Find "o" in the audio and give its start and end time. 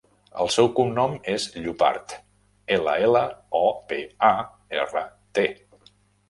3.61-3.63